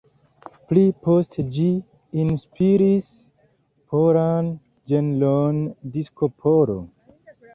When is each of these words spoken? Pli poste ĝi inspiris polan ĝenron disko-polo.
Pli 0.69 0.83
poste 1.07 1.43
ĝi 1.57 1.65
inspiris 2.23 3.11
polan 3.93 4.49
ĝenron 4.93 5.63
disko-polo. 5.97 6.79